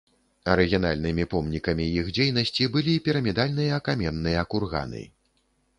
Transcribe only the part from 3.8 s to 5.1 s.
каменныя курганы.